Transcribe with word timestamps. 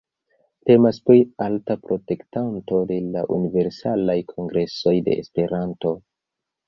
Temas 0.67 0.99
pri 1.09 1.17
alta 1.47 1.75
protektanto 1.83 2.79
de 2.93 2.97
la 3.17 3.23
Universalaj 3.37 4.19
Kongresoj 4.33 4.99
de 5.11 5.19
Esperanto. 5.25 5.95